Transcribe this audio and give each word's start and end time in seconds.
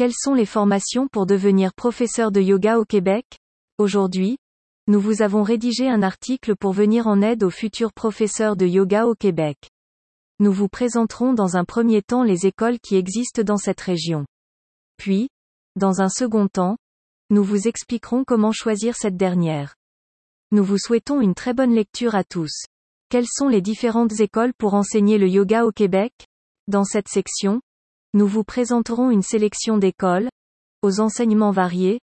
Quelles 0.00 0.16
sont 0.16 0.32
les 0.32 0.46
formations 0.46 1.08
pour 1.08 1.26
devenir 1.26 1.74
professeur 1.74 2.32
de 2.32 2.40
yoga 2.40 2.78
au 2.78 2.86
Québec? 2.86 3.26
Aujourd'hui, 3.76 4.38
nous 4.86 4.98
vous 4.98 5.20
avons 5.20 5.42
rédigé 5.42 5.90
un 5.90 6.02
article 6.02 6.56
pour 6.56 6.72
venir 6.72 7.06
en 7.06 7.20
aide 7.20 7.42
aux 7.42 7.50
futurs 7.50 7.92
professeurs 7.92 8.56
de 8.56 8.64
yoga 8.64 9.04
au 9.04 9.14
Québec. 9.14 9.58
Nous 10.38 10.52
vous 10.52 10.68
présenterons 10.68 11.34
dans 11.34 11.58
un 11.58 11.66
premier 11.66 12.00
temps 12.00 12.22
les 12.22 12.46
écoles 12.46 12.78
qui 12.80 12.96
existent 12.96 13.42
dans 13.42 13.58
cette 13.58 13.82
région. 13.82 14.24
Puis, 14.96 15.28
dans 15.76 16.00
un 16.00 16.08
second 16.08 16.48
temps, 16.48 16.78
nous 17.28 17.44
vous 17.44 17.68
expliquerons 17.68 18.24
comment 18.24 18.52
choisir 18.52 18.96
cette 18.96 19.18
dernière. 19.18 19.74
Nous 20.50 20.64
vous 20.64 20.78
souhaitons 20.78 21.20
une 21.20 21.34
très 21.34 21.52
bonne 21.52 21.74
lecture 21.74 22.14
à 22.14 22.24
tous. 22.24 22.64
Quelles 23.10 23.28
sont 23.28 23.48
les 23.48 23.60
différentes 23.60 24.18
écoles 24.20 24.54
pour 24.56 24.72
enseigner 24.72 25.18
le 25.18 25.28
yoga 25.28 25.66
au 25.66 25.72
Québec? 25.72 26.14
Dans 26.68 26.84
cette 26.84 27.08
section, 27.08 27.60
nous 28.12 28.26
vous 28.26 28.44
présenterons 28.44 29.10
une 29.10 29.22
sélection 29.22 29.78
d'écoles, 29.78 30.28
aux 30.82 31.00
enseignements 31.00 31.52
variés, 31.52 32.00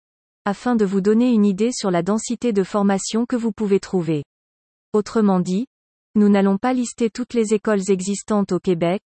afin 0.46 0.76
de 0.76 0.84
vous 0.84 1.00
donner 1.00 1.32
une 1.32 1.46
idée 1.46 1.72
sur 1.72 1.92
la 1.92 2.04
densité 2.04 2.52
de 2.52 2.64
formation 2.64 3.26
que 3.26 3.36
vous 3.36 3.52
pouvez 3.52 3.80
trouver. 3.80 4.24
Autrement 4.92 5.40
dit, 5.40 5.66
nous 6.16 6.30
n'allons 6.30 6.58
pas 6.58 6.74
lister 6.74 7.10
toutes 7.10 7.34
les 7.34 7.54
écoles 7.54 7.90
existantes 7.90 8.52
au 8.52 8.60
Québec, 8.60 9.02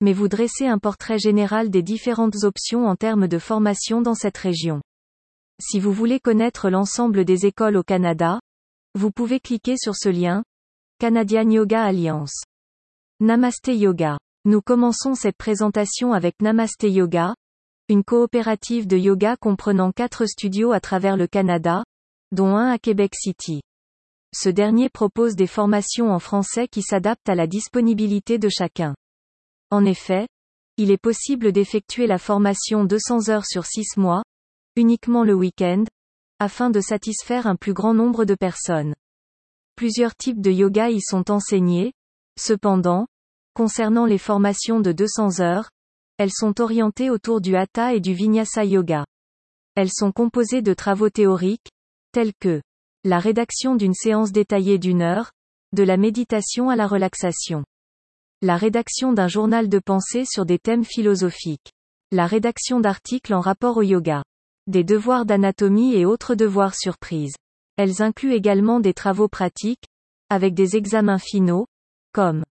mais 0.00 0.12
vous 0.12 0.28
dresser 0.28 0.66
un 0.66 0.78
portrait 0.78 1.18
général 1.18 1.70
des 1.70 1.82
différentes 1.82 2.42
options 2.42 2.86
en 2.86 2.96
termes 2.96 3.28
de 3.28 3.38
formation 3.38 4.02
dans 4.02 4.16
cette 4.16 4.36
région. 4.36 4.82
Si 5.60 5.78
vous 5.78 5.92
voulez 5.92 6.18
connaître 6.18 6.68
l'ensemble 6.68 7.24
des 7.24 7.46
écoles 7.46 7.76
au 7.76 7.84
Canada, 7.84 8.40
vous 8.94 9.12
pouvez 9.12 9.38
cliquer 9.38 9.76
sur 9.76 9.94
ce 9.94 10.08
lien, 10.08 10.42
Canadian 10.98 11.48
Yoga 11.48 11.84
Alliance. 11.84 12.42
Namaste 13.20 13.68
Yoga. 13.68 14.18
Nous 14.44 14.60
commençons 14.60 15.14
cette 15.14 15.36
présentation 15.36 16.12
avec 16.12 16.42
Namaste 16.42 16.82
Yoga, 16.82 17.36
une 17.88 18.02
coopérative 18.02 18.88
de 18.88 18.96
yoga 18.96 19.36
comprenant 19.36 19.92
quatre 19.92 20.26
studios 20.26 20.72
à 20.72 20.80
travers 20.80 21.16
le 21.16 21.28
Canada, 21.28 21.84
dont 22.32 22.56
un 22.56 22.72
à 22.72 22.78
Québec 22.78 23.14
City. 23.14 23.60
Ce 24.34 24.48
dernier 24.48 24.88
propose 24.88 25.36
des 25.36 25.46
formations 25.46 26.10
en 26.10 26.18
français 26.18 26.66
qui 26.66 26.82
s'adaptent 26.82 27.28
à 27.28 27.36
la 27.36 27.46
disponibilité 27.46 28.38
de 28.38 28.48
chacun. 28.48 28.96
En 29.70 29.84
effet, 29.84 30.26
il 30.76 30.90
est 30.90 31.00
possible 31.00 31.52
d'effectuer 31.52 32.08
la 32.08 32.18
formation 32.18 32.84
200 32.84 33.28
heures 33.28 33.46
sur 33.46 33.64
6 33.64 33.96
mois, 33.96 34.24
uniquement 34.74 35.22
le 35.22 35.34
week-end, 35.34 35.84
afin 36.40 36.70
de 36.70 36.80
satisfaire 36.80 37.46
un 37.46 37.54
plus 37.54 37.74
grand 37.74 37.94
nombre 37.94 38.24
de 38.24 38.34
personnes. 38.34 38.96
Plusieurs 39.76 40.16
types 40.16 40.40
de 40.40 40.50
yoga 40.50 40.90
y 40.90 41.00
sont 41.00 41.30
enseignés, 41.30 41.92
cependant, 42.36 43.06
Concernant 43.54 44.06
les 44.06 44.18
formations 44.18 44.80
de 44.80 44.92
200 44.92 45.40
heures, 45.40 45.68
elles 46.16 46.32
sont 46.32 46.60
orientées 46.60 47.10
autour 47.10 47.40
du 47.40 47.54
Hatha 47.54 47.94
et 47.94 48.00
du 48.00 48.14
Vinyasa 48.14 48.64
Yoga. 48.64 49.04
Elles 49.74 49.92
sont 49.92 50.10
composées 50.10 50.62
de 50.62 50.72
travaux 50.72 51.10
théoriques, 51.10 51.70
tels 52.12 52.32
que 52.40 52.62
la 53.04 53.18
rédaction 53.18 53.74
d'une 53.74 53.94
séance 53.94 54.32
détaillée 54.32 54.78
d'une 54.78 55.02
heure, 55.02 55.32
de 55.72 55.82
la 55.82 55.96
méditation 55.96 56.70
à 56.70 56.76
la 56.76 56.86
relaxation. 56.86 57.64
La 58.40 58.56
rédaction 58.56 59.12
d'un 59.12 59.28
journal 59.28 59.68
de 59.68 59.78
pensée 59.78 60.24
sur 60.24 60.46
des 60.46 60.58
thèmes 60.58 60.84
philosophiques. 60.84 61.72
La 62.10 62.26
rédaction 62.26 62.80
d'articles 62.80 63.34
en 63.34 63.40
rapport 63.40 63.76
au 63.76 63.82
yoga. 63.82 64.22
Des 64.66 64.84
devoirs 64.84 65.26
d'anatomie 65.26 65.94
et 65.94 66.04
autres 66.04 66.34
devoirs 66.34 66.74
surprises. 66.74 67.34
Elles 67.76 68.02
incluent 68.02 68.34
également 68.34 68.80
des 68.80 68.94
travaux 68.94 69.28
pratiques, 69.28 69.84
avec 70.28 70.54
des 70.54 70.76
examens 70.76 71.18
finaux, 71.18 71.66
comme 72.12 72.44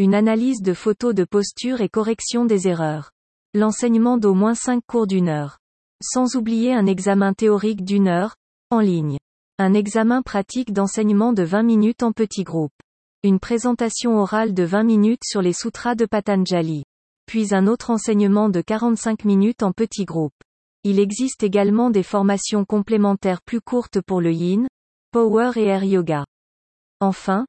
une 0.00 0.14
analyse 0.14 0.62
de 0.62 0.74
photos 0.74 1.12
de 1.12 1.24
posture 1.24 1.80
et 1.80 1.88
correction 1.88 2.44
des 2.44 2.68
erreurs. 2.68 3.10
L'enseignement 3.52 4.16
d'au 4.16 4.32
moins 4.32 4.54
5 4.54 4.80
cours 4.86 5.08
d'une 5.08 5.28
heure. 5.28 5.58
Sans 6.00 6.36
oublier 6.36 6.72
un 6.72 6.86
examen 6.86 7.32
théorique 7.34 7.84
d'une 7.84 8.06
heure, 8.06 8.36
en 8.70 8.78
ligne. 8.78 9.18
Un 9.58 9.74
examen 9.74 10.22
pratique 10.22 10.72
d'enseignement 10.72 11.32
de 11.32 11.42
20 11.42 11.64
minutes 11.64 12.04
en 12.04 12.12
petit 12.12 12.44
groupe. 12.44 12.72
Une 13.24 13.40
présentation 13.40 14.18
orale 14.18 14.54
de 14.54 14.62
20 14.62 14.84
minutes 14.84 15.24
sur 15.24 15.42
les 15.42 15.52
sutras 15.52 15.96
de 15.96 16.06
Patanjali. 16.06 16.84
Puis 17.26 17.52
un 17.52 17.66
autre 17.66 17.90
enseignement 17.90 18.50
de 18.50 18.60
45 18.60 19.24
minutes 19.24 19.64
en 19.64 19.72
petit 19.72 20.04
groupe. 20.04 20.34
Il 20.84 21.00
existe 21.00 21.42
également 21.42 21.90
des 21.90 22.04
formations 22.04 22.64
complémentaires 22.64 23.42
plus 23.42 23.60
courtes 23.60 24.00
pour 24.00 24.20
le 24.20 24.32
yin, 24.32 24.68
power 25.10 25.50
et 25.56 25.64
air 25.64 25.82
yoga. 25.82 26.24
Enfin, 27.00 27.46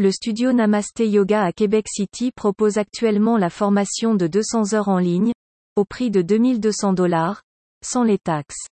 le 0.00 0.10
studio 0.12 0.54
Namaste 0.54 1.00
Yoga 1.00 1.44
à 1.44 1.52
Québec 1.52 1.84
City 1.86 2.32
propose 2.32 2.78
actuellement 2.78 3.36
la 3.36 3.50
formation 3.50 4.14
de 4.14 4.26
200 4.26 4.72
heures 4.72 4.88
en 4.88 4.96
ligne, 4.96 5.34
au 5.76 5.84
prix 5.84 6.10
de 6.10 6.22
2200 6.22 6.94
dollars, 6.94 7.42
sans 7.84 8.02
les 8.02 8.16
taxes. 8.16 8.66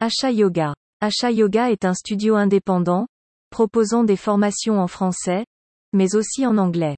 Asha 0.00 0.30
Yoga. 0.30 0.74
Asha 1.02 1.30
Yoga 1.30 1.70
est 1.70 1.84
un 1.84 1.92
studio 1.92 2.36
indépendant, 2.36 3.06
proposant 3.50 4.02
des 4.02 4.16
formations 4.16 4.80
en 4.80 4.86
français, 4.86 5.44
mais 5.92 6.16
aussi 6.16 6.46
en 6.46 6.56
anglais. 6.56 6.96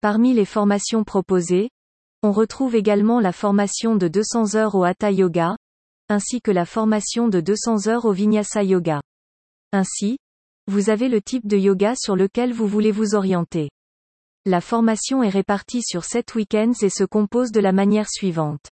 Parmi 0.00 0.32
les 0.32 0.46
formations 0.46 1.04
proposées, 1.04 1.68
on 2.22 2.32
retrouve 2.32 2.74
également 2.74 3.20
la 3.20 3.32
formation 3.32 3.96
de 3.96 4.08
200 4.08 4.54
heures 4.54 4.74
au 4.74 4.84
Hatha 4.84 5.10
Yoga, 5.10 5.58
ainsi 6.08 6.40
que 6.40 6.50
la 6.50 6.64
formation 6.64 7.28
de 7.28 7.40
200 7.40 7.86
heures 7.86 8.06
au 8.06 8.12
Vinyasa 8.12 8.62
Yoga. 8.62 9.02
Ainsi, 9.72 10.16
vous 10.68 10.90
avez 10.90 11.08
le 11.08 11.22
type 11.22 11.46
de 11.46 11.56
yoga 11.56 11.94
sur 11.96 12.14
lequel 12.14 12.52
vous 12.52 12.66
voulez 12.66 12.92
vous 12.92 13.14
orienter. 13.14 13.70
La 14.44 14.60
formation 14.60 15.22
est 15.22 15.30
répartie 15.30 15.82
sur 15.82 16.04
7 16.04 16.34
week-ends 16.34 16.74
et 16.82 16.90
se 16.90 17.04
compose 17.04 17.52
de 17.52 17.60
la 17.60 17.72
manière 17.72 18.10
suivante. 18.10 18.68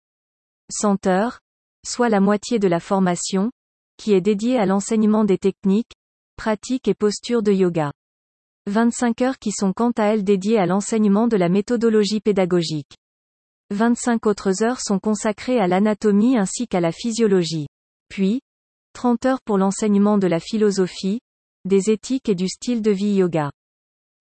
100 0.72 1.06
heures, 1.06 1.40
soit 1.86 2.09
la 2.09 2.20
moitié 2.20 2.58
de 2.58 2.68
la 2.68 2.80
formation, 2.80 3.52
qui 3.98 4.14
est 4.14 4.22
dédiée 4.22 4.58
à 4.58 4.66
l'enseignement 4.66 5.24
des 5.24 5.38
techniques, 5.38 5.94
pratiques 6.36 6.88
et 6.88 6.96
postures 6.96 7.44
de 7.44 7.52
yoga. 7.52 7.92
25 8.66 9.22
heures 9.22 9.38
qui 9.38 9.52
sont 9.52 9.72
quant 9.72 9.92
à 9.92 10.06
elles 10.06 10.24
dédiées 10.24 10.58
à 10.58 10.66
l'enseignement 10.66 11.28
de 11.28 11.38
la 11.38 11.48
méthodologie 11.48 12.22
pédagogique. 12.22 12.98
25 13.70 14.25
autres 14.25 14.64
heures 14.64 14.81
sont 14.81 14.98
consacrées 14.98 15.60
à 15.60 15.68
l'anatomie 15.68 16.40
ainsi 16.40 16.68
qu'à 16.68 16.80
la 16.80 16.92
physiologie. 16.92 17.68
Puis, 18.10 18.42
30 18.94 19.28
heures 19.28 19.42
pour 19.46 19.60
l'enseignement 19.60 20.18
de 20.18 20.25
la 20.28 20.40
philosophie, 20.40 21.20
des 21.66 21.90
éthiques 21.90 22.29
et 22.29 22.35
du 22.35 22.47
style 22.47 22.81
de 22.81 22.91
vie 22.91 23.16
yoga. 23.16 23.51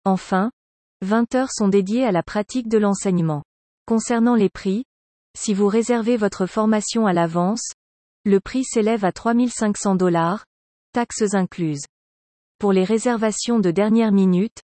Enfin, 0.04 0.50
20 1.02 1.34
heures 1.34 1.52
sont 1.52 1.68
dédiées 1.68 2.04
à 2.04 2.12
la 2.12 2.22
pratique 2.22 2.68
de 2.68 2.78
l'enseignement. 2.78 3.42
Concernant 3.86 4.34
les 4.34 4.48
prix, 4.48 4.84
si 5.36 5.54
vous 5.54 5.66
réservez 5.66 6.16
votre 6.16 6.46
formation 6.46 7.06
à 7.06 7.12
l'avance, 7.12 7.72
le 8.24 8.38
prix 8.38 8.64
s'élève 8.64 9.04
à 9.04 9.12
3500 9.12 9.96
dollars, 9.96 10.44
taxes 10.92 11.34
incluses. 11.34 11.84
Pour 12.58 12.72
les 12.72 12.84
réservations 12.84 13.58
de 13.58 13.70
dernière 13.70 14.12
minute, 14.12 14.62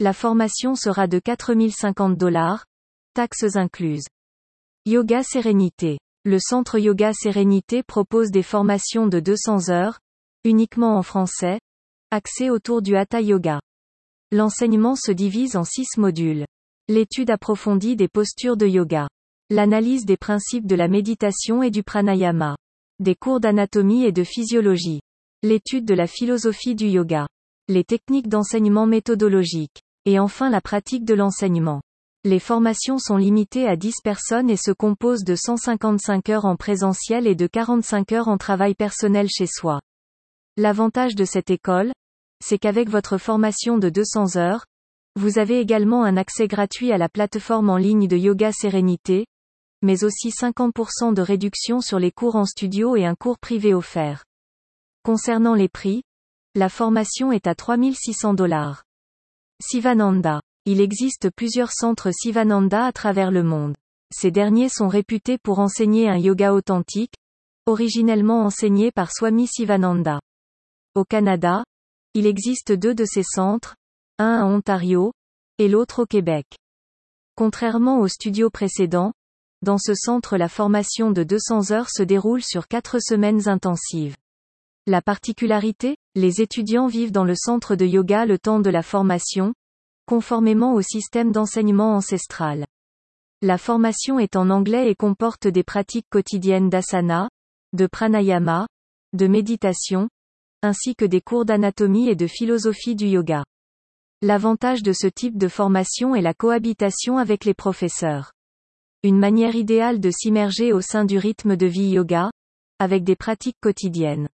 la 0.00 0.12
formation 0.12 0.74
sera 0.74 1.06
de 1.06 1.18
4050 1.18 2.18
dollars, 2.18 2.66
taxes 3.14 3.56
incluses. 3.56 4.06
Yoga 4.84 5.22
Sérénité. 5.22 5.98
Le 6.24 6.38
centre 6.38 6.78
Yoga 6.78 7.12
Sérénité 7.14 7.82
propose 7.82 8.30
des 8.30 8.42
formations 8.42 9.06
de 9.06 9.20
200 9.20 9.70
heures, 9.70 9.98
uniquement 10.44 10.98
en 10.98 11.02
français, 11.02 11.58
Axé 12.10 12.48
autour 12.48 12.80
du 12.80 12.96
Hatha 12.96 13.20
Yoga. 13.20 13.60
L'enseignement 14.32 14.96
se 14.96 15.12
divise 15.12 15.56
en 15.56 15.64
six 15.64 15.98
modules. 15.98 16.46
L'étude 16.88 17.28
approfondie 17.28 17.96
des 17.96 18.08
postures 18.08 18.56
de 18.56 18.66
yoga. 18.66 19.10
L'analyse 19.50 20.06
des 20.06 20.16
principes 20.16 20.66
de 20.66 20.74
la 20.74 20.88
méditation 20.88 21.62
et 21.62 21.70
du 21.70 21.82
pranayama. 21.82 22.56
Des 22.98 23.14
cours 23.14 23.40
d'anatomie 23.40 24.04
et 24.04 24.12
de 24.12 24.24
physiologie. 24.24 25.00
L'étude 25.42 25.84
de 25.84 25.92
la 25.92 26.06
philosophie 26.06 26.74
du 26.74 26.86
yoga. 26.86 27.26
Les 27.68 27.84
techniques 27.84 28.28
d'enseignement 28.28 28.86
méthodologique. 28.86 29.82
Et 30.06 30.18
enfin 30.18 30.48
la 30.48 30.62
pratique 30.62 31.04
de 31.04 31.12
l'enseignement. 31.12 31.82
Les 32.24 32.38
formations 32.38 32.98
sont 32.98 33.18
limitées 33.18 33.68
à 33.68 33.76
10 33.76 33.96
personnes 34.02 34.48
et 34.48 34.56
se 34.56 34.70
composent 34.70 35.24
de 35.24 35.34
155 35.34 36.30
heures 36.30 36.46
en 36.46 36.56
présentiel 36.56 37.26
et 37.26 37.34
de 37.34 37.46
45 37.46 38.12
heures 38.12 38.28
en 38.28 38.38
travail 38.38 38.74
personnel 38.74 39.28
chez 39.28 39.46
soi. 39.46 39.78
L'avantage 40.60 41.14
de 41.14 41.24
cette 41.24 41.50
école, 41.50 41.92
c'est 42.44 42.58
qu'avec 42.58 42.90
votre 42.90 43.16
formation 43.16 43.78
de 43.78 43.90
200 43.90 44.36
heures, 44.38 44.66
vous 45.14 45.38
avez 45.38 45.60
également 45.60 46.02
un 46.02 46.16
accès 46.16 46.48
gratuit 46.48 46.90
à 46.90 46.98
la 46.98 47.08
plateforme 47.08 47.70
en 47.70 47.76
ligne 47.76 48.08
de 48.08 48.16
Yoga 48.16 48.50
Sérénité, 48.50 49.26
mais 49.82 50.02
aussi 50.02 50.30
50% 50.30 51.14
de 51.14 51.22
réduction 51.22 51.80
sur 51.80 52.00
les 52.00 52.10
cours 52.10 52.34
en 52.34 52.44
studio 52.44 52.96
et 52.96 53.06
un 53.06 53.14
cours 53.14 53.38
privé 53.38 53.72
offert. 53.72 54.24
Concernant 55.04 55.54
les 55.54 55.68
prix, 55.68 56.02
la 56.56 56.68
formation 56.68 57.30
est 57.30 57.46
à 57.46 57.54
3600 57.54 58.34
dollars. 58.34 58.82
Sivananda. 59.62 60.40
Il 60.64 60.80
existe 60.80 61.30
plusieurs 61.30 61.70
centres 61.70 62.10
Sivananda 62.10 62.84
à 62.84 62.90
travers 62.90 63.30
le 63.30 63.44
monde. 63.44 63.76
Ces 64.12 64.32
derniers 64.32 64.70
sont 64.70 64.88
réputés 64.88 65.38
pour 65.38 65.60
enseigner 65.60 66.08
un 66.08 66.18
yoga 66.18 66.52
authentique, 66.52 67.14
originellement 67.66 68.42
enseigné 68.42 68.90
par 68.90 69.12
Swami 69.12 69.46
Sivananda. 69.46 70.18
Au 70.98 71.04
Canada, 71.04 71.62
il 72.14 72.26
existe 72.26 72.72
deux 72.72 72.92
de 72.92 73.04
ces 73.04 73.22
centres, 73.22 73.76
un 74.18 74.40
à 74.40 74.44
Ontario, 74.46 75.12
et 75.58 75.68
l'autre 75.68 76.02
au 76.02 76.06
Québec. 76.06 76.44
Contrairement 77.36 78.00
au 78.00 78.08
studio 78.08 78.50
précédent, 78.50 79.12
Dans 79.62 79.78
ce 79.78 79.94
centre 79.94 80.36
la 80.36 80.48
formation 80.48 81.12
de 81.12 81.22
200 81.22 81.70
heures 81.70 81.88
se 81.88 82.02
déroule 82.02 82.42
sur 82.42 82.66
4 82.66 82.98
semaines 83.00 83.48
intensives. 83.48 84.16
La 84.88 85.00
particularité, 85.00 85.98
les 86.16 86.40
étudiants 86.40 86.88
vivent 86.88 87.12
dans 87.12 87.22
le 87.22 87.36
centre 87.36 87.76
de 87.76 87.86
yoga 87.86 88.26
le 88.26 88.36
temps 88.36 88.58
de 88.58 88.70
la 88.70 88.82
formation, 88.82 89.54
conformément 90.04 90.74
au 90.74 90.82
système 90.82 91.30
d'enseignement 91.30 91.94
ancestral. 91.94 92.66
La 93.40 93.56
formation 93.56 94.18
est 94.18 94.34
en 94.34 94.50
anglais 94.50 94.90
et 94.90 94.96
comporte 94.96 95.46
des 95.46 95.62
pratiques 95.62 96.08
quotidiennes 96.10 96.68
d'asana, 96.68 97.30
de 97.72 97.86
pranayama, 97.86 98.66
de 99.12 99.28
méditation, 99.28 100.08
ainsi 100.62 100.94
que 100.94 101.04
des 101.04 101.20
cours 101.20 101.44
d'anatomie 101.44 102.08
et 102.08 102.16
de 102.16 102.26
philosophie 102.26 102.96
du 102.96 103.06
yoga. 103.06 103.44
L'avantage 104.22 104.82
de 104.82 104.92
ce 104.92 105.06
type 105.06 105.38
de 105.38 105.46
formation 105.46 106.14
est 106.14 106.22
la 106.22 106.34
cohabitation 106.34 107.18
avec 107.18 107.44
les 107.44 107.54
professeurs. 107.54 108.32
Une 109.04 109.18
manière 109.18 109.54
idéale 109.54 110.00
de 110.00 110.10
s'immerger 110.10 110.72
au 110.72 110.80
sein 110.80 111.04
du 111.04 111.18
rythme 111.18 111.56
de 111.56 111.66
vie 111.66 111.90
yoga, 111.90 112.32
avec 112.80 113.04
des 113.04 113.14
pratiques 113.14 113.58
quotidiennes. 113.60 114.28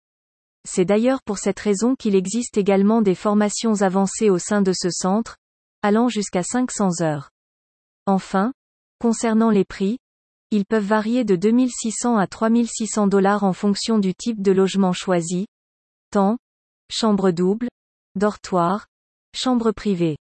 C'est 0.66 0.86
d'ailleurs 0.86 1.22
pour 1.22 1.36
cette 1.36 1.60
raison 1.60 1.94
qu'il 1.94 2.14
existe 2.14 2.56
également 2.56 3.02
des 3.02 3.14
formations 3.14 3.82
avancées 3.82 4.30
au 4.30 4.38
sein 4.38 4.62
de 4.62 4.72
ce 4.72 4.88
centre, 4.88 5.36
allant 5.82 6.08
jusqu'à 6.08 6.42
500 6.42 7.02
heures. 7.02 7.30
Enfin, 8.06 8.54
concernant 8.98 9.50
les 9.50 9.66
prix, 9.66 9.98
ils 10.50 10.64
peuvent 10.64 10.86
varier 10.86 11.24
de 11.24 11.36
2600 11.36 12.16
à 12.16 12.26
3600 12.26 13.06
dollars 13.08 13.44
en 13.44 13.52
fonction 13.52 13.98
du 13.98 14.14
type 14.14 14.40
de 14.40 14.52
logement 14.52 14.92
choisi, 14.92 15.46
chambre 16.90 17.30
double, 17.30 17.68
dortoir, 18.14 18.86
chambre 19.34 19.72
privée. 19.72 20.16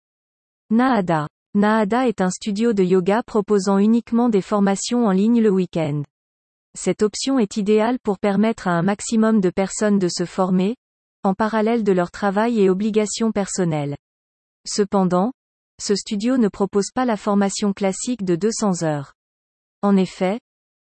Naada. 0.69 1.27
Naada 1.53 2.07
est 2.07 2.21
un 2.21 2.29
studio 2.29 2.73
de 2.73 2.83
yoga 2.83 3.23
proposant 3.23 3.77
uniquement 3.77 4.29
des 4.29 4.41
formations 4.41 5.05
en 5.05 5.11
ligne 5.11 5.41
le 5.41 5.49
week-end. 5.49 6.03
Cette 6.77 7.01
option 7.01 7.39
est 7.39 7.57
idéale 7.57 7.99
pour 7.99 8.19
permettre 8.19 8.67
à 8.67 8.71
un 8.71 8.81
maximum 8.81 9.41
de 9.41 9.49
personnes 9.49 9.99
de 9.99 10.07
se 10.07 10.23
former, 10.23 10.77
en 11.23 11.33
parallèle 11.33 11.83
de 11.83 11.91
leur 11.91 12.09
travail 12.09 12.61
et 12.61 12.69
obligations 12.69 13.31
personnelles. 13.31 13.97
Cependant, 14.65 15.33
ce 15.81 15.95
studio 15.95 16.37
ne 16.37 16.47
propose 16.47 16.91
pas 16.93 17.05
la 17.05 17.17
formation 17.17 17.73
classique 17.73 18.23
de 18.23 18.35
200 18.35 18.83
heures. 18.83 19.13
En 19.81 19.97
effet, 19.97 20.39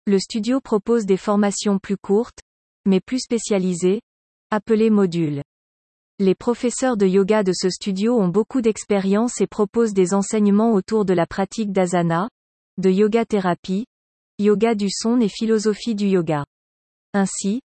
le 0.05 0.19
studio 0.19 0.59
propose 0.59 1.05
des 1.05 1.17
formations 1.17 1.79
plus 1.79 1.97
courtes, 1.97 2.39
mais 2.85 2.99
plus 2.99 3.19
spécialisées, 3.19 4.01
appelées 4.51 4.89
modules. 4.89 5.43
Les 6.19 6.35
professeurs 6.35 6.97
de 6.97 7.05
yoga 7.05 7.43
de 7.43 7.53
ce 7.53 7.69
studio 7.69 8.17
ont 8.17 8.27
beaucoup 8.27 8.61
d'expérience 8.61 9.39
et 9.41 9.47
proposent 9.47 9.93
des 9.93 10.13
enseignements 10.13 10.73
autour 10.73 11.05
de 11.05 11.13
la 11.13 11.27
pratique 11.27 11.71
d'asana, 11.71 12.29
de 12.77 12.89
yoga 12.89 13.25
thérapie, 13.25 13.85
yoga 14.39 14.73
du 14.73 14.87
son 14.89 15.19
et 15.19 15.29
philosophie 15.29 15.95
du 15.95 16.07
yoga. 16.07 16.45
Ainsi, 17.13 17.61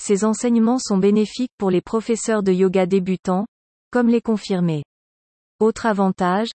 ces 0.00 0.24
enseignements 0.24 0.78
sont 0.78 0.98
bénéfiques 0.98 1.52
pour 1.58 1.70
les 1.70 1.80
professeurs 1.80 2.42
de 2.42 2.52
yoga 2.52 2.86
débutants, 2.86 3.46
comme 3.90 4.08
les 4.08 4.20
confirmés. 4.20 4.84
Autre 5.58 5.86
avantage, 5.86 6.50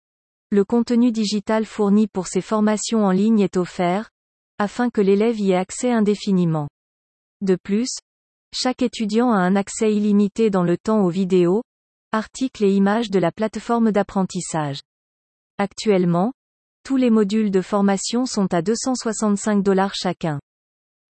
le 0.51 0.63
contenu 0.63 1.11
digital 1.11 1.65
fourni 1.65 2.07
pour 2.07 2.27
ces 2.27 2.41
formations 2.41 3.05
en 3.05 3.11
ligne 3.11 3.39
est 3.39 3.57
offert, 3.57 4.09
afin 4.59 4.89
que 4.89 5.01
l'élève 5.01 5.39
y 5.39 5.51
ait 5.51 5.55
accès 5.55 5.91
indéfiniment. 5.91 6.69
De 7.41 7.55
plus, 7.55 7.89
chaque 8.53 8.81
étudiant 8.81 9.31
a 9.31 9.37
un 9.37 9.55
accès 9.55 9.93
illimité 9.93 10.49
dans 10.49 10.63
le 10.63 10.77
temps 10.77 11.03
aux 11.03 11.09
vidéos, 11.09 11.63
articles 12.11 12.63
et 12.63 12.73
images 12.73 13.09
de 13.09 13.19
la 13.19 13.31
plateforme 13.31 13.91
d'apprentissage. 13.91 14.79
Actuellement, 15.57 16.33
tous 16.83 16.97
les 16.97 17.09
modules 17.09 17.51
de 17.51 17.61
formation 17.61 18.25
sont 18.25 18.53
à 18.53 18.61
265 18.61 19.63
dollars 19.63 19.95
chacun. 19.95 20.39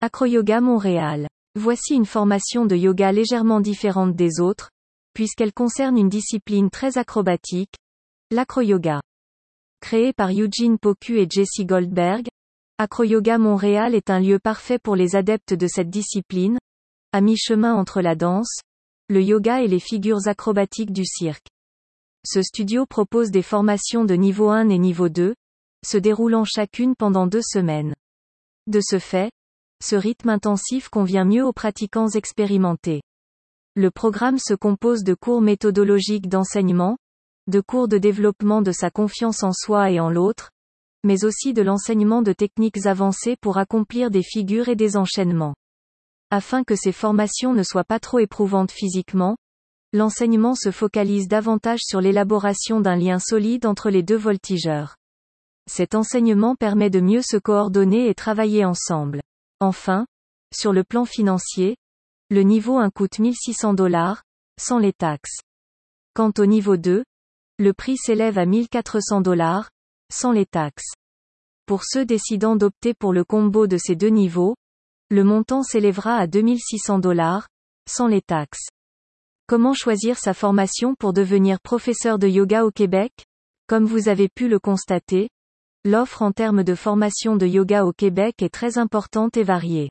Acroyoga 0.01 0.61
Montréal. 0.61 1.27
Voici 1.55 1.95
une 1.95 2.05
formation 2.05 2.65
de 2.65 2.75
yoga 2.75 3.11
légèrement 3.11 3.59
différente 3.59 4.15
des 4.15 4.39
autres, 4.39 4.69
puisqu'elle 5.13 5.53
concerne 5.53 5.97
une 5.97 6.09
discipline 6.09 6.69
très 6.69 6.97
acrobatique, 6.97 7.73
l'acroyoga. 8.31 9.01
Créé 9.81 10.13
par 10.13 10.29
Eugene 10.31 10.77
Poku 10.79 11.13
et 11.13 11.27
Jesse 11.29 11.65
Goldberg, 11.65 12.27
Acroyoga 12.77 13.37
Montréal 13.37 13.95
est 13.95 14.09
un 14.09 14.19
lieu 14.19 14.37
parfait 14.37 14.79
pour 14.79 14.95
les 14.95 15.15
adeptes 15.15 15.53
de 15.53 15.67
cette 15.67 15.89
discipline, 15.89 16.59
à 17.11 17.21
mi-chemin 17.21 17.73
entre 17.73 18.01
la 18.01 18.15
danse, 18.15 18.59
le 19.09 19.21
yoga 19.21 19.61
et 19.61 19.67
les 19.67 19.79
figures 19.79 20.27
acrobatiques 20.27 20.91
du 20.91 21.05
cirque. 21.05 21.47
Ce 22.25 22.41
studio 22.41 22.85
propose 22.85 23.31
des 23.31 23.41
formations 23.41 24.03
de 24.03 24.15
niveau 24.15 24.49
1 24.49 24.69
et 24.69 24.77
niveau 24.77 25.07
2, 25.07 25.33
se 25.85 25.97
déroulant 25.97 26.43
chacune 26.43 26.95
pendant 26.95 27.27
deux 27.27 27.41
semaines. 27.41 27.95
De 28.67 28.81
ce 28.81 28.99
fait, 28.99 29.31
ce 29.81 29.95
rythme 29.95 30.29
intensif 30.29 30.89
convient 30.89 31.23
mieux 31.23 31.45
aux 31.45 31.53
pratiquants 31.53 32.09
expérimentés. 32.09 33.01
Le 33.75 33.91
programme 33.91 34.39
se 34.39 34.55
compose 34.55 35.03
de 35.03 35.13
cours 35.13 35.39
méthodologiques 35.39 36.27
d'enseignement, 36.27 36.97
de 37.47 37.61
cours 37.61 37.87
de 37.87 37.97
développement 37.97 38.61
de 38.61 38.71
sa 38.71 38.89
confiance 38.89 39.43
en 39.43 39.53
soi 39.53 39.91
et 39.91 39.99
en 39.99 40.09
l'autre, 40.09 40.49
mais 41.03 41.23
aussi 41.23 41.53
de 41.53 41.61
l'enseignement 41.61 42.21
de 42.21 42.33
techniques 42.33 42.85
avancées 42.85 43.37
pour 43.39 43.57
accomplir 43.57 44.11
des 44.11 44.23
figures 44.23 44.67
et 44.67 44.75
des 44.75 44.97
enchaînements. 44.97 45.55
Afin 46.29 46.63
que 46.63 46.75
ces 46.75 46.91
formations 46.91 47.53
ne 47.53 47.63
soient 47.63 47.85
pas 47.85 47.99
trop 47.99 48.19
éprouvantes 48.19 48.71
physiquement, 48.71 49.37
l'enseignement 49.93 50.55
se 50.55 50.71
focalise 50.71 51.29
davantage 51.29 51.79
sur 51.81 52.01
l'élaboration 52.01 52.81
d'un 52.81 52.97
lien 52.97 53.19
solide 53.19 53.65
entre 53.65 53.89
les 53.89 54.03
deux 54.03 54.17
voltigeurs. 54.17 54.97
Cet 55.69 55.95
enseignement 55.95 56.55
permet 56.55 56.89
de 56.89 56.99
mieux 56.99 57.21
se 57.21 57.37
coordonner 57.37 58.09
et 58.09 58.15
travailler 58.15 58.65
ensemble. 58.65 59.21
Enfin, 59.61 60.05
sur 60.53 60.73
le 60.73 60.83
plan 60.83 61.05
financier, 61.05 61.77
le 62.29 62.41
niveau 62.41 62.77
1 62.77 62.89
coûte 62.89 63.19
1600 63.19 63.73
dollars, 63.73 64.23
sans 64.59 64.79
les 64.79 64.93
taxes. 64.93 65.39
Quant 66.13 66.31
au 66.37 66.45
niveau 66.45 66.75
2, 66.75 67.05
le 67.57 67.73
prix 67.73 67.95
s'élève 67.95 68.37
à 68.37 68.45
1400 68.45 69.21
dollars, 69.21 69.69
sans 70.11 70.33
les 70.33 70.45
taxes. 70.45 70.93
Pour 71.65 71.83
ceux 71.85 72.05
décidant 72.05 72.57
d'opter 72.57 72.93
pour 72.93 73.13
le 73.13 73.23
combo 73.23 73.65
de 73.65 73.77
ces 73.77 73.95
deux 73.95 74.09
niveaux, 74.09 74.55
le 75.09 75.23
montant 75.23 75.63
s'élèvera 75.63 76.17
à 76.17 76.27
2600 76.27 76.99
dollars, 76.99 77.47
sans 77.89 78.07
les 78.07 78.21
taxes. 78.21 78.69
Comment 79.47 79.73
choisir 79.73 80.17
sa 80.17 80.33
formation 80.33 80.95
pour 80.95 81.13
devenir 81.13 81.59
professeur 81.61 82.19
de 82.19 82.27
yoga 82.27 82.65
au 82.65 82.71
Québec? 82.71 83.13
Comme 83.67 83.85
vous 83.85 84.09
avez 84.09 84.29
pu 84.29 84.47
le 84.47 84.59
constater, 84.59 85.29
L'offre 85.89 86.21
en 86.21 86.33
termes 86.33 86.65
de 86.65 86.75
formation 86.75 87.37
de 87.37 87.45
yoga 87.45 87.85
au 87.85 87.93
Québec 87.93 88.41
est 88.41 88.53
très 88.53 88.77
importante 88.77 89.37
et 89.37 89.43
variée. 89.43 89.89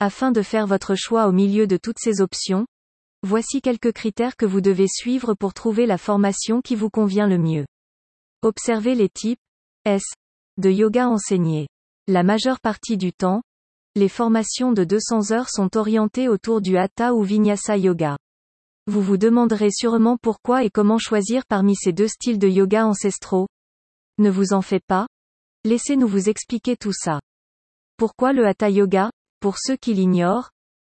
Afin 0.00 0.32
de 0.32 0.40
faire 0.40 0.66
votre 0.66 0.94
choix 0.94 1.26
au 1.26 1.32
milieu 1.32 1.66
de 1.66 1.76
toutes 1.76 1.98
ces 1.98 2.22
options, 2.22 2.66
voici 3.22 3.60
quelques 3.60 3.92
critères 3.92 4.36
que 4.36 4.46
vous 4.46 4.62
devez 4.62 4.86
suivre 4.88 5.34
pour 5.34 5.52
trouver 5.52 5.84
la 5.84 5.98
formation 5.98 6.62
qui 6.62 6.76
vous 6.76 6.88
convient 6.88 7.26
le 7.26 7.36
mieux. 7.36 7.66
Observez 8.40 8.94
les 8.94 9.10
types 9.10 9.40
S 9.84 10.04
de 10.56 10.70
yoga 10.70 11.06
enseignés. 11.08 11.68
La 12.06 12.22
majeure 12.22 12.60
partie 12.60 12.96
du 12.96 13.12
temps, 13.12 13.42
les 13.98 14.08
formations 14.08 14.72
de 14.72 14.84
200 14.84 15.32
heures 15.32 15.50
sont 15.50 15.76
orientées 15.76 16.28
autour 16.28 16.60
du 16.60 16.78
Hatha 16.78 17.14
ou 17.14 17.22
Vinyasa 17.22 17.76
Yoga. 17.76 18.16
Vous 18.86 19.02
vous 19.02 19.16
demanderez 19.16 19.70
sûrement 19.70 20.16
pourquoi 20.16 20.62
et 20.62 20.70
comment 20.70 20.98
choisir 20.98 21.44
parmi 21.46 21.74
ces 21.74 21.92
deux 21.92 22.08
styles 22.08 22.38
de 22.38 22.48
yoga 22.48 22.86
ancestraux. 22.86 23.48
Ne 24.18 24.30
vous 24.30 24.52
en 24.52 24.62
faites 24.62 24.86
pas, 24.86 25.06
Laissez-nous 25.64 26.06
vous 26.06 26.28
expliquer 26.28 26.76
tout 26.76 26.92
ça. 26.92 27.20
Pourquoi 27.96 28.32
le 28.32 28.46
Hatha 28.46 28.70
Yoga? 28.70 29.10
Pour 29.40 29.56
ceux 29.58 29.76
qui 29.76 29.92
l'ignorent, 29.92 30.50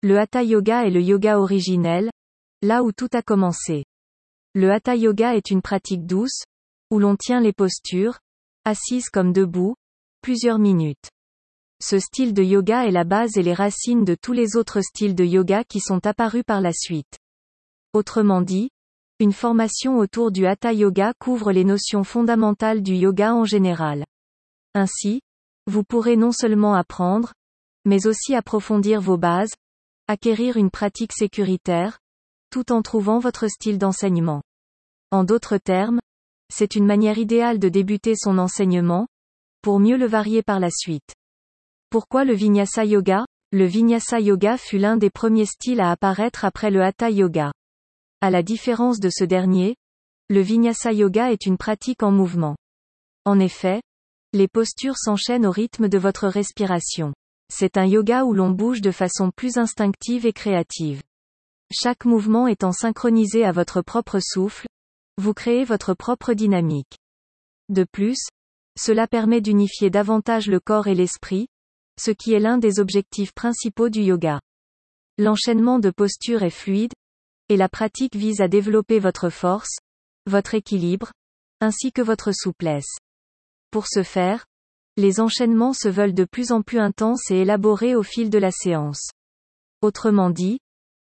le 0.03 0.19
Hatha 0.19 0.43
Yoga 0.43 0.85
est 0.85 0.91
le 0.91 1.01
yoga 1.01 1.39
originel, 1.39 2.11
là 2.63 2.83
où 2.83 2.93
tout 2.93 3.09
a 3.13 3.23
commencé. 3.23 3.85
Le 4.55 4.73
Hatha 4.73 4.97
Yoga 4.97 5.37
est 5.37 5.51
une 5.51 5.63
pratique 5.63 6.07
douce, 6.07 6.43
où 6.91 6.99
l'on 6.99 7.17
tient 7.17 7.41
les 7.41 7.53
postures, 7.53 8.19
assise 8.65 9.09
comme 9.09 9.33
debout, 9.33 9.75
plusieurs 10.23 10.59
minutes. 10.59 11.09
Ce 11.81 11.99
style 12.01 12.35
de 12.35 12.43
yoga 12.43 12.87
est 12.87 12.91
la 12.91 13.05
base 13.05 13.37
et 13.37 13.43
les 13.43 13.55
racines 13.55 14.05
de 14.05 14.17
tous 14.21 14.33
les 14.33 14.57
autres 14.57 14.81
styles 14.81 15.15
de 15.15 15.25
yoga 15.25 15.63
qui 15.63 15.79
sont 15.79 16.07
apparus 16.07 16.43
par 16.45 16.61
la 16.61 16.73
suite. 16.73 17.19
Autrement 17.93 18.43
dit, 18.43 18.71
une 19.21 19.33
formation 19.33 19.99
autour 19.99 20.31
du 20.33 20.47
Hatha 20.47 20.73
Yoga 20.73 21.13
couvre 21.19 21.53
les 21.53 21.65
notions 21.65 22.05
fondamentales 22.05 22.83
du 22.83 22.95
yoga 22.95 23.35
en 23.35 23.45
général. 23.45 24.05
Ainsi, 24.75 25.21
vous 25.67 25.85
pourrez 25.85 26.17
non 26.17 26.33
seulement 26.33 26.75
apprendre, 26.75 27.33
mais 27.85 28.07
aussi 28.07 28.35
approfondir 28.35 29.01
vos 29.01 29.17
bases, 29.17 29.53
acquérir 30.07 30.57
une 30.57 30.71
pratique 30.71 31.13
sécuritaire, 31.13 31.99
tout 32.51 32.73
en 32.73 32.83
trouvant 32.83 33.19
votre 33.19 33.49
style 33.49 33.79
d'enseignement. 33.79 34.43
En 35.11 35.25
d'autres 35.25 35.59
termes, 35.59 36.01
c'est 36.53 36.77
une 36.77 36.87
manière 36.87 37.19
idéale 37.19 37.59
de 37.59 37.69
débuter 37.69 38.15
son 38.17 38.39
enseignement, 38.39 39.07
pour 39.63 39.81
mieux 39.81 39.97
le 39.97 40.07
varier 40.07 40.43
par 40.43 40.61
la 40.61 40.71
suite. 40.71 41.18
Pourquoi 41.91 42.25
le 42.25 42.35
Vinyasa 42.35 42.85
Yoga? 42.85 43.25
Le 43.51 43.65
Vinyasa 43.65 44.21
Yoga 44.21 44.59
fut 44.59 44.77
l'un 44.77 44.99
des 44.99 45.09
premiers 45.09 45.47
styles 45.47 45.81
à 45.81 45.91
apparaître 45.91 46.45
après 46.45 46.71
le 46.71 46.83
Hatha 46.83 47.09
Yoga. 47.09 47.51
À 48.21 48.31
la 48.31 48.43
différence 48.43 49.01
de 49.01 49.09
ce 49.09 49.25
dernier, 49.25 49.75
le 50.29 50.43
Vinyasa 50.43 50.93
Yoga 50.93 51.33
est 51.33 51.47
une 51.47 51.57
pratique 51.57 52.03
en 52.03 52.11
mouvement. 52.11 52.57
En 53.25 53.39
effet, 53.41 53.81
Les 54.35 54.49
postures 54.49 54.99
s'enchaînent 54.99 55.47
au 55.47 55.51
rythme 55.51 55.89
de 55.89 55.97
votre 55.97 56.29
respiration. 56.29 57.15
C'est 57.51 57.79
un 57.79 57.87
yoga 57.87 58.25
où 58.25 58.35
l'on 58.35 58.51
bouge 58.51 58.83
de 58.83 58.91
façon 58.91 59.31
plus 59.35 59.57
instinctive 59.57 60.27
et 60.27 60.35
créative. 60.35 61.03
Chaque 61.73 62.05
mouvement 62.05 62.47
étant 62.47 62.73
synchronisé 62.73 63.47
à 63.47 63.53
votre 63.53 63.81
propre 63.81 64.19
souffle, 64.21 64.67
vous 65.17 65.33
créez 65.33 65.65
votre 65.65 65.95
propre 65.95 66.35
dynamique. 66.35 66.99
De 67.71 67.87
plus, 67.91 68.19
cela 68.79 69.07
permet 69.07 69.41
d'unifier 69.41 69.89
davantage 69.89 70.47
le 70.47 70.61
corps 70.61 70.89
et 70.89 70.95
l'esprit, 70.95 71.49
ce 71.99 72.11
qui 72.11 72.33
est 72.33 72.41
l'un 72.41 72.59
des 72.59 72.81
objectifs 72.81 73.33
principaux 73.33 73.89
du 73.89 74.01
yoga. 74.01 74.41
L'enchaînement 75.19 75.79
de 75.79 75.91
postures 75.91 76.43
est 76.43 76.51
fluide, 76.51 76.93
et 77.49 77.57
la 77.57 77.69
pratique 77.69 78.15
vise 78.15 78.41
à 78.41 78.49
développer 78.49 78.99
votre 78.99 79.31
force, 79.31 79.79
votre 80.27 80.55
équilibre, 80.55 81.13
ainsi 81.61 81.93
que 81.93 82.03
votre 82.03 82.33
souplesse. 82.33 82.99
Pour 83.71 83.87
ce 83.89 84.03
faire, 84.03 84.47
les 84.97 85.21
enchaînements 85.21 85.73
se 85.73 85.89
veulent 85.89 86.15
de 86.15 86.25
plus 86.25 86.53
en 86.53 86.63
plus 86.63 86.79
intenses 86.79 87.31
et 87.31 87.39
élaborés 87.39 87.95
au 87.95 88.03
fil 88.03 88.31
de 88.31 88.39
la 88.39 88.51
séance. 88.51 89.11
Autrement 89.81 90.31
dit, 90.31 90.59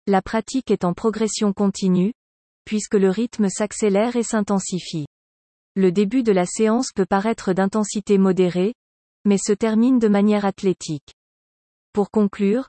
la 0.06 0.22
pratique 0.22 0.70
est 0.70 0.84
en 0.84 0.94
progression 0.94 1.52
continue, 1.52 2.12
puisque 2.64 2.94
le 2.94 3.10
rythme 3.10 3.48
s'accélère 3.48 4.16
et 4.16 4.22
s'intensifie. 4.22 5.06
Le 5.74 5.92
début 5.92 6.22
de 6.22 6.32
la 6.32 6.46
séance 6.46 6.90
peut 6.94 7.06
paraître 7.06 7.52
d'intensité 7.52 8.18
modérée, 8.18 8.74
mais 9.26 9.38
se 9.38 9.52
termine 9.52 9.98
de 9.98 10.08
manière 10.08 10.46
athlétique. 10.46 11.14
Pour 11.92 12.10
conclure, 12.10 12.68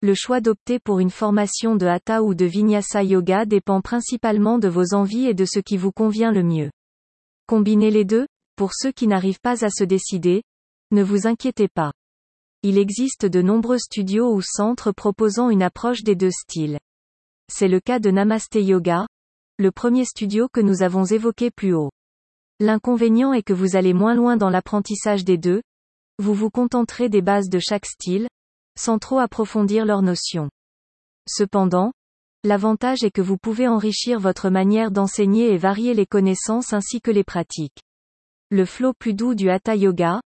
le 0.00 0.14
choix 0.14 0.40
d'opter 0.40 0.78
pour 0.78 1.00
une 1.00 1.10
formation 1.10 1.76
de 1.76 1.86
Hatha 1.86 2.22
ou 2.22 2.34
de 2.34 2.44
Vinyasa 2.44 3.02
Yoga 3.02 3.44
dépend 3.44 3.80
principalement 3.80 4.58
de 4.58 4.68
vos 4.68 4.94
envies 4.94 5.26
et 5.26 5.34
de 5.34 5.44
ce 5.44 5.58
qui 5.60 5.76
vous 5.76 5.92
convient 5.92 6.32
le 6.32 6.42
mieux. 6.42 6.70
Combinez 7.46 7.90
les 7.90 8.04
deux, 8.04 8.26
pour 8.56 8.72
ceux 8.74 8.92
qui 8.92 9.06
n'arrivent 9.06 9.40
pas 9.40 9.64
à 9.64 9.70
se 9.70 9.84
décider, 9.84 10.42
ne 10.92 11.02
vous 11.02 11.26
inquiétez 11.26 11.68
pas. 11.68 11.92
Il 12.62 12.78
existe 12.78 13.26
de 13.26 13.42
nombreux 13.42 13.78
studios 13.78 14.32
ou 14.32 14.40
centres 14.40 14.92
proposant 14.92 15.50
une 15.50 15.62
approche 15.62 16.02
des 16.02 16.16
deux 16.16 16.30
styles. 16.30 16.78
C'est 17.52 17.68
le 17.68 17.80
cas 17.80 17.98
de 17.98 18.10
Namaste 18.10 18.56
Yoga, 18.56 19.06
le 19.58 19.70
premier 19.72 20.04
studio 20.04 20.48
que 20.52 20.60
nous 20.60 20.82
avons 20.82 21.04
évoqué 21.04 21.50
plus 21.50 21.74
haut. 21.74 21.90
L'inconvénient 22.60 23.32
est 23.32 23.42
que 23.42 23.52
vous 23.52 23.76
allez 23.76 23.94
moins 23.94 24.14
loin 24.14 24.36
dans 24.36 24.50
l'apprentissage 24.50 25.24
des 25.24 25.38
deux, 25.38 25.60
vous 26.18 26.34
vous 26.34 26.50
contenterez 26.50 27.08
des 27.08 27.22
bases 27.22 27.48
de 27.48 27.58
chaque 27.58 27.86
style, 27.86 28.28
sans 28.78 28.98
trop 28.98 29.18
approfondir 29.18 29.84
leurs 29.84 30.02
notions. 30.02 30.50
Cependant, 31.28 31.92
l'avantage 32.44 33.04
est 33.04 33.10
que 33.10 33.20
vous 33.20 33.38
pouvez 33.38 33.68
enrichir 33.68 34.18
votre 34.18 34.50
manière 34.50 34.90
d'enseigner 34.90 35.52
et 35.52 35.58
varier 35.58 35.94
les 35.94 36.06
connaissances 36.06 36.72
ainsi 36.72 37.00
que 37.00 37.10
les 37.10 37.24
pratiques. 37.24 37.82
Le 38.50 38.64
flow 38.64 38.92
plus 38.94 39.14
doux 39.14 39.34
du 39.34 39.50
Hatha 39.50 39.76
Yoga, 39.76 40.20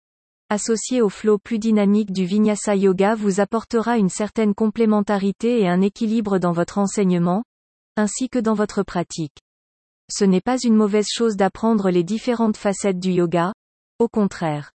associé 0.49 1.01
au 1.01 1.09
flow 1.09 1.37
plus 1.37 1.59
dynamique 1.59 2.11
du 2.11 2.25
Vinyasa 2.25 2.75
Yoga 2.75 3.15
vous 3.15 3.39
apportera 3.39 3.97
une 3.97 4.09
certaine 4.09 4.53
complémentarité 4.53 5.61
et 5.61 5.67
un 5.67 5.81
équilibre 5.81 6.37
dans 6.37 6.51
votre 6.51 6.77
enseignement, 6.77 7.43
ainsi 7.95 8.29
que 8.29 8.39
dans 8.39 8.53
votre 8.53 8.83
pratique. 8.83 9.37
Ce 10.11 10.25
n'est 10.25 10.41
pas 10.41 10.57
une 10.61 10.75
mauvaise 10.75 11.07
chose 11.09 11.37
d'apprendre 11.37 11.89
les 11.89 12.03
différentes 12.03 12.57
facettes 12.57 12.99
du 12.99 13.11
yoga, 13.11 13.53
au 13.97 14.09
contraire. 14.09 14.71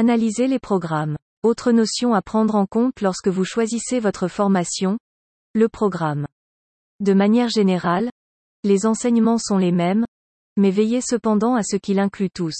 Analysez 0.00 0.46
les 0.46 0.60
programmes. 0.60 1.16
Autre 1.42 1.72
notion 1.72 2.14
à 2.14 2.22
prendre 2.22 2.54
en 2.54 2.66
compte 2.66 3.00
lorsque 3.00 3.26
vous 3.26 3.44
choisissez 3.44 3.98
votre 3.98 4.28
formation, 4.28 4.96
le 5.54 5.68
programme. 5.68 6.28
De 7.00 7.12
manière 7.14 7.48
générale, 7.48 8.08
les 8.62 8.86
enseignements 8.86 9.38
sont 9.38 9.58
les 9.58 9.72
mêmes, 9.72 10.04
mais 10.56 10.70
veillez 10.70 11.00
cependant 11.00 11.56
à 11.56 11.64
ce 11.64 11.74
qu'il 11.74 11.98
inclut 11.98 12.30
tous. 12.30 12.54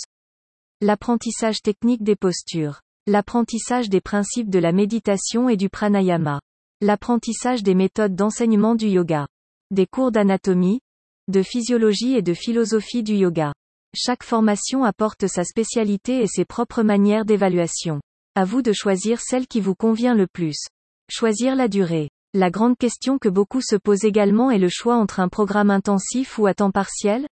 L'apprentissage 0.81 1.63
technique 1.63 2.03
des 2.03 2.17
postures. 2.17 2.81
L'apprentissage 3.07 3.89
des 3.89 4.01
principes 4.01 4.51
de 4.51 4.59
la 4.59 4.73
méditation 4.73 5.49
et 5.49 5.57
du 5.57 5.69
pranayama. 5.69 6.41
L'apprentissage 6.81 7.63
des 7.63 7.77
méthodes 7.77 8.17
d'enseignement 8.17 8.75
du 8.75 8.89
yoga. 8.89 9.29
Des 9.71 9.87
cours 9.87 10.11
d'anatomie, 10.11 10.81
de 11.29 11.45
physiologie 11.45 12.17
et 12.17 12.23
de 12.23 12.35
philosophie 12.35 13.05
du 13.05 13.15
yoga. 13.15 13.53
Chaque 14.01 14.23
formation 14.23 14.85
apporte 14.85 15.27
sa 15.27 15.43
spécialité 15.43 16.23
et 16.23 16.29
ses 16.29 16.45
propres 16.45 16.85
manières 16.85 17.25
d'évaluation. 17.25 18.01
À 18.37 18.45
vous 18.45 18.63
de 18.63 18.73
choisir 18.73 19.21
celle 19.21 19.49
qui 19.49 19.61
vous 19.61 19.75
convient 19.75 20.15
le 20.15 20.29
plus. 20.29 20.69
Choisir 21.11 21.57
la 21.57 21.67
durée. 21.67 22.09
La 22.33 22.51
grande 22.51 22.79
question 22.79 23.19
que 23.19 23.29
beaucoup 23.29 23.61
se 23.61 23.75
posent 23.75 24.05
également 24.05 24.53
est 24.53 24.59
le 24.59 24.69
choix 24.69 24.95
entre 24.95 25.19
un 25.19 25.29
programme 25.29 25.71
intensif 25.71 26.39
ou 26.39 26.47
à 26.47 26.55
temps 26.55 26.71
partiel 26.71 27.27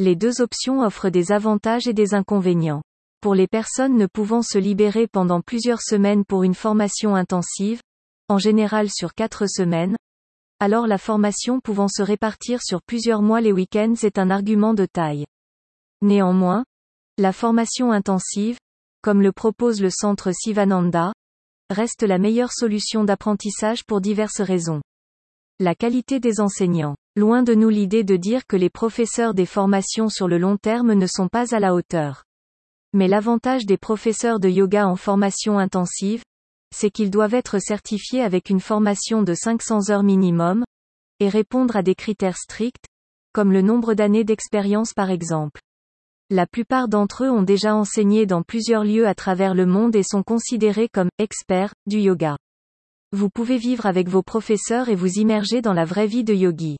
les 0.00 0.16
deux 0.16 0.40
options 0.40 0.80
offrent 0.80 1.08
des 1.08 1.30
avantages 1.30 1.86
et 1.86 1.92
des 1.92 2.14
inconvénients. 2.14 2.82
Pour 3.20 3.36
les 3.36 3.46
personnes 3.46 3.96
ne 3.96 4.06
pouvant 4.06 4.42
se 4.42 4.58
libérer 4.58 5.06
pendant 5.06 5.40
plusieurs 5.40 5.80
semaines 5.80 6.24
pour 6.24 6.42
une 6.42 6.54
formation 6.54 7.14
intensive, 7.14 7.80
en 8.28 8.38
général 8.38 8.90
sur 8.90 9.14
quatre 9.14 9.46
semaines, 9.48 9.96
alors 10.58 10.88
la 10.88 10.98
formation 10.98 11.60
pouvant 11.60 11.86
se 11.86 12.02
répartir 12.02 12.60
sur 12.60 12.82
plusieurs 12.82 13.22
mois 13.22 13.40
les 13.40 13.52
week-ends 13.52 13.94
est 14.02 14.18
un 14.18 14.30
argument 14.30 14.74
de 14.74 14.84
taille. 14.84 15.26
Néanmoins, 16.04 16.66
la 17.16 17.32
formation 17.32 17.90
intensive, 17.90 18.58
comme 19.00 19.22
le 19.22 19.32
propose 19.32 19.80
le 19.80 19.88
centre 19.88 20.32
Sivananda, 20.32 21.14
reste 21.70 22.02
la 22.02 22.18
meilleure 22.18 22.52
solution 22.52 23.04
d'apprentissage 23.04 23.86
pour 23.86 24.02
diverses 24.02 24.42
raisons. 24.42 24.82
La 25.60 25.74
qualité 25.74 26.20
des 26.20 26.40
enseignants. 26.40 26.94
Loin 27.16 27.42
de 27.42 27.54
nous 27.54 27.70
l'idée 27.70 28.04
de 28.04 28.16
dire 28.16 28.46
que 28.46 28.56
les 28.56 28.68
professeurs 28.68 29.32
des 29.32 29.46
formations 29.46 30.10
sur 30.10 30.28
le 30.28 30.36
long 30.36 30.58
terme 30.58 30.92
ne 30.92 31.06
sont 31.06 31.28
pas 31.28 31.54
à 31.54 31.58
la 31.58 31.74
hauteur. 31.74 32.24
Mais 32.92 33.08
l'avantage 33.08 33.64
des 33.64 33.78
professeurs 33.78 34.40
de 34.40 34.50
yoga 34.50 34.86
en 34.86 34.96
formation 34.96 35.58
intensive, 35.58 36.22
c'est 36.76 36.90
qu'ils 36.90 37.10
doivent 37.10 37.32
être 37.32 37.58
certifiés 37.58 38.20
avec 38.20 38.50
une 38.50 38.60
formation 38.60 39.22
de 39.22 39.32
500 39.32 39.88
heures 39.88 40.02
minimum, 40.02 40.66
et 41.18 41.30
répondre 41.30 41.76
à 41.76 41.82
des 41.82 41.94
critères 41.94 42.36
stricts, 42.36 42.84
comme 43.32 43.52
le 43.52 43.62
nombre 43.62 43.94
d'années 43.94 44.24
d'expérience 44.24 44.92
par 44.92 45.08
exemple. 45.08 45.62
La 46.30 46.46
plupart 46.46 46.88
d'entre 46.88 47.24
eux 47.24 47.30
ont 47.30 47.42
déjà 47.42 47.74
enseigné 47.74 48.24
dans 48.24 48.42
plusieurs 48.42 48.82
lieux 48.82 49.06
à 49.06 49.14
travers 49.14 49.54
le 49.54 49.66
monde 49.66 49.94
et 49.94 50.02
sont 50.02 50.22
considérés 50.22 50.88
comme 50.88 51.10
experts 51.18 51.74
du 51.86 51.98
yoga. 51.98 52.38
Vous 53.12 53.28
pouvez 53.28 53.58
vivre 53.58 53.84
avec 53.84 54.08
vos 54.08 54.22
professeurs 54.22 54.88
et 54.88 54.94
vous 54.94 55.18
immerger 55.18 55.60
dans 55.60 55.74
la 55.74 55.84
vraie 55.84 56.06
vie 56.06 56.24
de 56.24 56.32
yogi. 56.32 56.78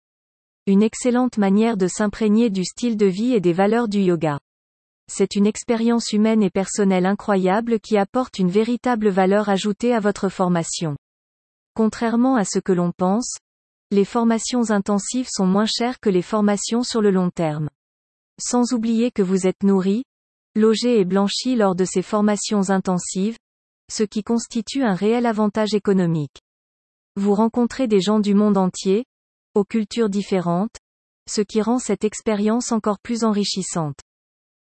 Une 0.67 0.83
excellente 0.83 1.37
manière 1.37 1.77
de 1.77 1.87
s'imprégner 1.87 2.49
du 2.49 2.65
style 2.65 2.97
de 2.97 3.05
vie 3.05 3.35
et 3.35 3.41
des 3.41 3.53
valeurs 3.53 3.89
du 3.89 4.01
yoga. 4.01 4.39
C'est 5.13 5.37
une 5.37 5.47
expérience 5.47 6.13
humaine 6.13 6.43
et 6.43 6.49
personnelle 6.49 7.05
incroyable 7.05 7.79
qui 7.81 7.99
apporte 7.99 8.39
une 8.39 8.51
véritable 8.51 9.11
valeur 9.11 9.51
ajoutée 9.51 9.93
à 9.93 10.01
votre 10.01 10.31
formation. 10.31 10.97
Contrairement 11.75 12.37
à 12.37 12.47
ce 12.47 12.59
que 12.59 12.73
l'on 12.73 12.93
pense, 12.93 13.37
les 13.91 14.07
formations 14.07 14.71
intensives 14.71 15.29
sont 15.31 15.47
moins 15.47 15.67
chères 15.67 16.01
que 16.01 16.09
les 16.09 16.23
formations 16.23 16.83
sur 16.83 17.03
le 17.03 17.11
long 17.11 17.29
terme. 17.29 17.69
Sans 18.41 18.73
oublier 18.73 19.11
que 19.11 19.23
vous 19.23 19.47
êtes 19.47 19.63
nourri, 19.63 20.05
logé 20.57 20.99
et 21.01 21.05
blanchi 21.05 21.57
lors 21.57 21.75
de 21.75 21.85
ces 21.85 22.03
formations 22.03 22.71
intensives, 22.71 23.37
ce 23.91 24.03
qui 24.03 24.23
constitue 24.23 24.83
un 24.83 24.95
réel 24.95 25.27
avantage 25.27 25.75
économique. 25.75 26.41
Vous 27.17 27.35
rencontrez 27.35 27.87
des 27.87 28.01
gens 28.01 28.19
du 28.19 28.35
monde 28.35 28.57
entier, 28.57 29.05
aux 29.55 29.65
cultures 29.65 30.09
différentes, 30.09 30.77
ce 31.29 31.41
qui 31.41 31.63
rend 31.63 31.79
cette 31.79 32.05
expérience 32.05 32.73
encore 32.73 32.99
plus 32.99 33.25
enrichissante. 33.25 33.99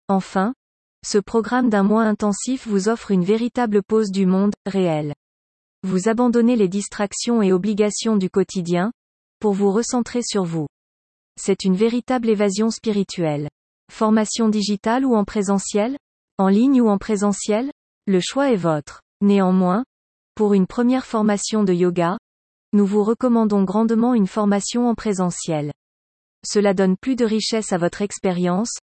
Enfin, 0.08 0.54
ce 1.04 1.18
programme 1.18 1.70
d'un 1.70 1.82
mois 1.82 2.04
intensif 2.04 2.66
vous 2.66 2.88
offre 2.88 3.10
une 3.10 3.24
véritable 3.24 3.82
pause 3.82 4.10
du 4.10 4.26
monde 4.26 4.54
réel. 4.64 5.14
Vous 5.82 6.08
abandonnez 6.08 6.56
les 6.56 6.68
distractions 6.68 7.42
et 7.42 7.52
obligations 7.52 8.16
du 8.16 8.30
quotidien, 8.30 8.92
pour 9.40 9.52
vous 9.52 9.70
recentrer 9.70 10.20
sur 10.22 10.44
vous. 10.44 10.66
C'est 11.38 11.64
une 11.64 11.76
véritable 11.76 12.28
évasion 12.28 12.70
spirituelle. 12.70 13.48
Formation 13.92 14.48
digitale 14.48 15.04
ou 15.04 15.14
en 15.14 15.24
présentiel? 15.24 15.96
En 16.38 16.48
ligne 16.48 16.80
ou 16.80 16.88
en 16.88 16.98
présentiel? 16.98 17.70
Le 18.06 18.20
choix 18.20 18.50
est 18.50 18.56
votre. 18.56 19.02
Néanmoins, 19.20 19.84
pour 20.34 20.54
une 20.54 20.66
première 20.66 21.06
formation 21.06 21.64
de 21.64 21.72
yoga, 21.72 22.18
nous 22.72 22.86
vous 22.86 23.04
recommandons 23.04 23.64
grandement 23.64 24.14
une 24.14 24.26
formation 24.26 24.88
en 24.88 24.94
présentiel. 24.94 25.72
Cela 26.44 26.74
donne 26.74 26.96
plus 26.96 27.16
de 27.16 27.24
richesse 27.24 27.72
à 27.72 27.78
votre 27.78 28.02
expérience, 28.02 28.78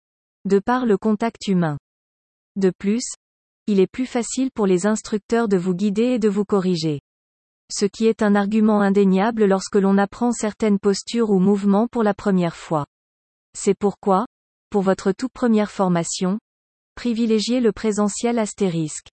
de 0.45 0.59
par 0.59 0.87
le 0.87 0.97
contact 0.97 1.49
humain. 1.49 1.79
De 2.57 2.71
plus, 2.71 3.05
il 3.67 3.81
est 3.81 3.87
plus 3.87 4.07
facile 4.07 4.51
pour 4.51 4.67
les 4.67 4.87
instructeurs 4.87 5.49
de 5.49 5.57
vous 5.57 5.75
guider 5.75 6.05
et 6.05 6.19
de 6.19 6.29
vous 6.29 6.45
corriger. 6.45 7.01
Ce 7.75 7.87
qui 7.87 8.07
est 8.07 8.21
un 8.21 8.35
argument 8.35 8.83
indéniable 8.83 9.47
lorsque 9.47 9.77
l'on 9.77 9.97
apprend 9.97 10.31
certaines 10.31 10.79
postures 10.79 11.31
ou 11.31 11.39
mouvements 11.39 11.89
pour 11.89 12.03
la 12.03 12.13
première 12.13 12.55
fois. 12.55 12.85
C'est 13.57 13.73
pourquoi, 13.73 14.27
pour 14.69 14.83
votre 14.83 15.11
toute 15.13 15.33
première 15.33 15.71
formation, 15.71 16.39
privilégiez 16.97 17.61
le 17.61 17.73
présentiel 17.73 18.39
astérisque. 18.39 19.09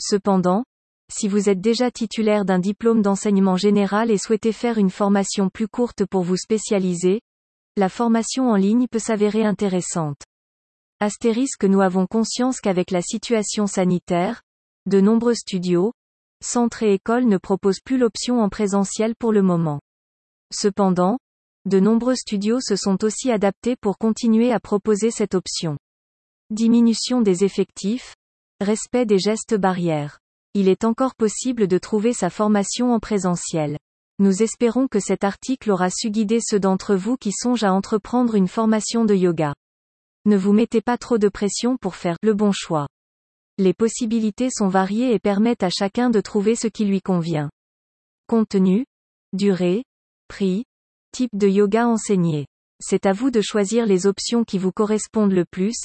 Cependant, 0.00 0.64
si 1.12 1.28
vous 1.28 1.48
êtes 1.48 1.60
déjà 1.60 1.92
titulaire 1.92 2.44
d'un 2.44 2.58
diplôme 2.58 3.02
d'enseignement 3.02 3.56
général 3.56 4.10
et 4.10 4.18
souhaitez 4.18 4.50
faire 4.50 4.78
une 4.78 4.90
formation 4.90 5.48
plus 5.48 5.68
courte 5.68 6.04
pour 6.06 6.24
vous 6.24 6.36
spécialiser, 6.36 7.20
la 7.76 7.88
formation 7.88 8.50
en 8.50 8.56
ligne 8.56 8.88
peut 8.88 8.98
s'avérer 8.98 9.44
intéressante. 9.44 10.22
Astérisque 10.98 11.64
nous 11.64 11.82
avons 11.82 12.08
conscience 12.08 12.60
qu'avec 12.60 12.90
la 12.90 13.02
situation 13.02 13.68
sanitaire, 13.68 14.42
de 14.86 15.00
nombreux 15.00 15.34
studios, 15.34 15.92
centres 16.42 16.82
et 16.82 16.94
écoles 16.94 17.26
ne 17.26 17.38
proposent 17.38 17.80
plus 17.84 17.98
l'option 17.98 18.40
en 18.40 18.48
présentiel 18.48 19.14
pour 19.14 19.32
le 19.32 19.42
moment. 19.42 19.80
Cependant, 20.52 21.18
de 21.64 21.80
nombreux 21.80 22.14
studios 22.14 22.60
se 22.60 22.76
sont 22.76 23.02
aussi 23.02 23.32
adaptés 23.32 23.74
pour 23.74 23.98
continuer 23.98 24.52
à 24.52 24.60
proposer 24.60 25.10
cette 25.10 25.34
option. 25.34 25.76
Diminution 26.50 27.22
des 27.22 27.42
effectifs, 27.42 28.14
respect 28.60 29.04
des 29.04 29.18
gestes 29.18 29.56
barrières. 29.56 30.20
Il 30.54 30.68
est 30.68 30.84
encore 30.84 31.14
possible 31.14 31.66
de 31.66 31.76
trouver 31.76 32.12
sa 32.12 32.30
formation 32.30 32.94
en 32.94 33.00
présentiel. 33.00 33.78
Nous 34.18 34.42
espérons 34.42 34.88
que 34.88 35.00
cet 35.00 35.24
article 35.24 35.70
aura 35.70 35.90
su 35.90 36.10
guider 36.10 36.38
ceux 36.40 36.60
d'entre 36.60 36.94
vous 36.94 37.16
qui 37.16 37.32
songent 37.32 37.64
à 37.64 37.72
entreprendre 37.72 38.34
une 38.34 38.48
formation 38.48 39.04
de 39.04 39.14
yoga. 39.14 39.54
Ne 40.24 40.36
vous 40.36 40.52
mettez 40.52 40.80
pas 40.80 40.96
trop 40.96 41.18
de 41.18 41.28
pression 41.28 41.76
pour 41.76 41.96
faire 41.96 42.16
le 42.22 42.32
bon 42.32 42.52
choix. 42.52 42.86
Les 43.58 43.72
possibilités 43.72 44.50
sont 44.50 44.68
variées 44.68 45.14
et 45.14 45.18
permettent 45.18 45.62
à 45.62 45.70
chacun 45.70 46.10
de 46.10 46.20
trouver 46.20 46.56
ce 46.56 46.66
qui 46.66 46.84
lui 46.84 47.00
convient. 47.00 47.50
Contenu, 48.26 48.84
durée, 49.32 49.84
prix, 50.28 50.64
type 51.12 51.34
de 51.34 51.48
yoga 51.48 51.86
enseigné. 51.86 52.46
C'est 52.80 53.06
à 53.06 53.14
vous 53.14 53.30
de 53.30 53.40
choisir 53.40 53.86
les 53.86 54.06
options 54.06 54.44
qui 54.44 54.58
vous 54.58 54.72
correspondent 54.72 55.32
le 55.32 55.46
plus, 55.46 55.84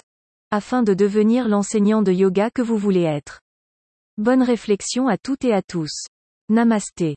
afin 0.51 0.83
de 0.83 0.93
devenir 0.93 1.47
l'enseignant 1.47 2.01
de 2.01 2.11
yoga 2.11 2.49
que 2.49 2.61
vous 2.61 2.77
voulez 2.77 3.03
être. 3.03 3.39
Bonne 4.17 4.43
réflexion 4.43 5.07
à 5.07 5.17
toutes 5.17 5.45
et 5.45 5.53
à 5.53 5.61
tous. 5.61 6.07
Namasté. 6.49 7.15